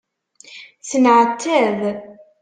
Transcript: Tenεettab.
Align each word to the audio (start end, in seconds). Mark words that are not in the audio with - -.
Tenεettab. 0.87 1.79